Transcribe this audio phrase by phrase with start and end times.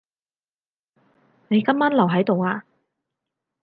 [1.49, 2.63] 你今晚留喺度呀？